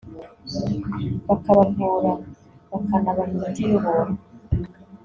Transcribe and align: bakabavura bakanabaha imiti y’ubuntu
bakabavura 1.27 2.11
bakanabaha 2.71 3.23
imiti 3.35 3.61
y’ubuntu 3.69 4.17